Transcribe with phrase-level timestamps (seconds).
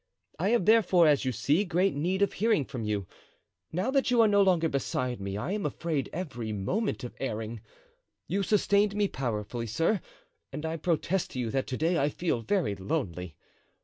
[0.39, 3.05] I have, therefore, as you see, great need of hearing from you.
[3.71, 7.61] Now that you are no longer beside me I am afraid every moment of erring.
[8.27, 10.01] You sustained me powerfully, sir,
[10.51, 13.35] and I protest to you that to day I feel very lonely.